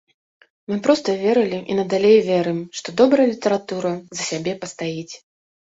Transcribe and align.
Мы 0.71 0.77
проста 0.87 1.13
верылі 1.23 1.59
і 1.73 1.75
надалей 1.81 2.17
верым, 2.31 2.59
што 2.81 2.97
добрая 3.03 3.27
літаратура 3.35 3.95
за 4.17 4.23
сябе 4.33 4.59
пастаіць. 4.67 5.09